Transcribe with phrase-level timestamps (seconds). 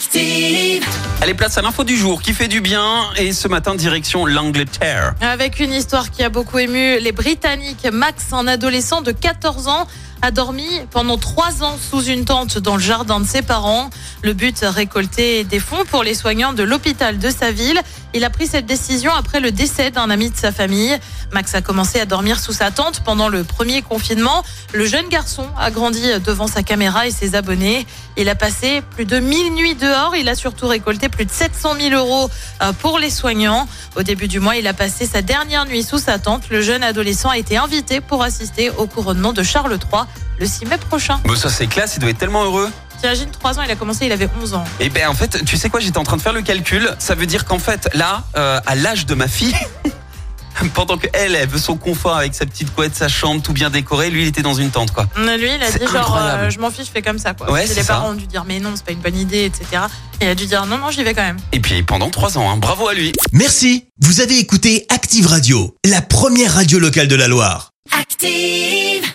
[0.00, 0.82] Active.
[1.20, 3.10] Allez, place à l'info du jour qui fait du bien.
[3.18, 5.14] Et ce matin, direction l'Angleterre.
[5.20, 7.86] Avec une histoire qui a beaucoup ému les Britanniques.
[7.92, 9.86] Max, un adolescent de 14 ans,
[10.22, 13.90] a dormi pendant trois ans sous une tente dans le jardin de ses parents.
[14.22, 17.80] Le but, récolter des fonds pour les soignants de l'hôpital de sa ville.
[18.12, 20.98] Il a pris cette décision après le décès d'un ami de sa famille.
[21.32, 24.42] Max a commencé à dormir sous sa tente pendant le premier confinement.
[24.72, 27.86] Le jeune garçon a grandi devant sa caméra et ses abonnés.
[28.16, 30.14] Il a passé plus de 1000 nuits dehors.
[30.16, 32.30] Il a surtout récolté plus de 700 000 euros
[32.62, 33.66] euh, pour les soignants.
[33.96, 36.48] Au début du mois, il a passé sa dernière nuit sous sa tente.
[36.50, 40.02] Le jeune adolescent a été invité pour assister au couronnement de Charles III
[40.38, 41.20] le 6 mai prochain.
[41.24, 41.96] Bon, ça, c'est classe.
[41.96, 42.70] Il doit être tellement heureux.
[43.00, 44.64] T'imagines, 3 ans, il a commencé, il avait 11 ans.
[44.78, 46.90] Et ben, en fait, tu sais quoi, j'étais en train de faire le calcul.
[46.98, 49.54] Ça veut dire qu'en fait, là, euh, à l'âge de ma fille,
[50.74, 54.10] pendant qu'elle, elle veut son confort avec sa petite couette, sa chambre tout bien décorée,
[54.10, 55.06] lui, il était dans une tente, quoi.
[55.16, 57.50] Lui, il a dit genre, euh, je m'en fiche, je fais comme ça, quoi.
[57.50, 57.84] Ouais, les ça.
[57.84, 59.82] parents ont dû dire, mais non, c'est pas une bonne idée, etc.
[60.20, 61.38] Et il a dû dire, non, non, j'y vais quand même.
[61.52, 62.56] Et puis, pendant trois ans, hein.
[62.56, 63.12] bravo à lui.
[63.32, 67.70] Merci, vous avez écouté Active Radio, la première radio locale de la Loire.
[67.98, 69.10] Active.